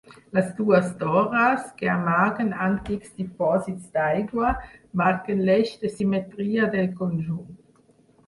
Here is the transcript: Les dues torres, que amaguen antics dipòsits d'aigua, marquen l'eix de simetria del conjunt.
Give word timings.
Les 0.35 0.47
dues 0.59 0.85
torres, 1.01 1.65
que 1.81 1.89
amaguen 1.95 2.47
antics 2.67 3.11
dipòsits 3.19 3.91
d'aigua, 3.97 4.55
marquen 5.03 5.45
l'eix 5.49 5.75
de 5.83 5.91
simetria 5.99 6.71
del 6.77 6.89
conjunt. 7.03 7.55